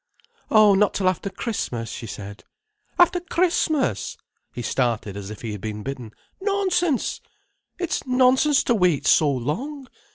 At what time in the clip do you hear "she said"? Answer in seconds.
1.91-2.43